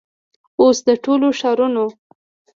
او 0.59 0.67
س 0.77 0.79
د 0.87 0.89
ټولو 1.03 1.27
ښارونو 1.39 1.85